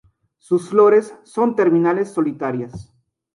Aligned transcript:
Sus 0.39 0.67
flores 0.67 1.13
son 1.23 1.55
terminales, 1.55 2.09
solitarias. 2.09 2.91